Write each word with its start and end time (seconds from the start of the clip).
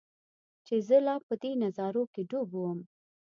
چې 0.65 0.75
زۀ 0.87 0.97
لا 1.05 1.15
پۀ 1.25 1.33
دې 1.41 1.51
نظارو 1.63 2.03
کښې 2.13 2.21
ډوب 2.29 2.49
ووم 2.53 2.79